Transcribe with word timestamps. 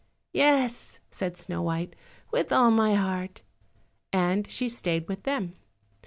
"Yes," 0.33 0.99
said 1.11 1.37
Snow 1.37 1.61
white, 1.61 1.95
"with 2.31 2.51
all 2.51 2.71
my 2.71 2.95
heart," 2.95 3.43
and 4.11 4.49
she 4.49 4.67
stayed 4.67 5.07
with 5.07 5.25
them. 5.25 5.53